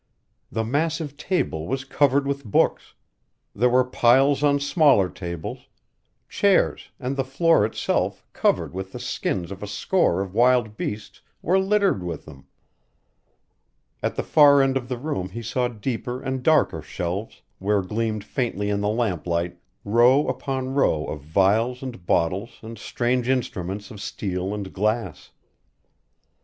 [0.51, 2.95] The massive table was covered with books;
[3.53, 5.67] there were piles on smaller tables;
[6.27, 11.21] chairs, and the floor itself, covered with the skins of a score of wild beasts,
[11.43, 12.47] were littered with them.
[14.01, 18.23] At the far end of the room he saw deeper and darker shelves, where gleamed
[18.23, 24.01] faintly in the lamplight row upon row of vials and bottles and strange instruments of
[24.01, 25.29] steel and glass.